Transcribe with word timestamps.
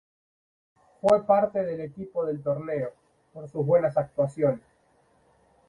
Fue 0.99 1.23
parte 1.27 1.63
del 1.63 1.79
equipo 1.81 2.25
del 2.25 2.41
torneo, 2.41 2.91
por 3.33 3.47
sus 3.47 3.63
buenas 3.63 3.95
actuaciones. 3.97 4.65